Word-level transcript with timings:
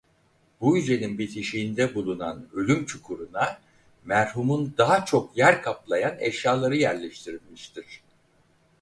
Bu 0.61 0.77
hücrenin 0.77 1.17
bitişiğinde 1.17 1.95
bulunan 1.95 2.47
"ölüm" 2.53 2.85
çukuruna 2.85 3.59
merhumun 4.05 4.73
daha 4.77 5.05
çok 5.05 5.37
yer 5.37 5.61
kaplayan 5.61 6.17
eşyaları 6.19 6.75
yerleştirilmiştir. 6.75 8.01